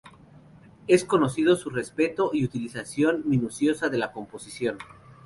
[0.87, 4.79] Es conocido su respeto y utilización minuciosa de la composición.